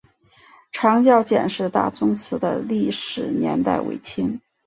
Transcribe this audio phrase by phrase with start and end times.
[0.71, 4.41] 长教简氏大宗祠的历史年代为清。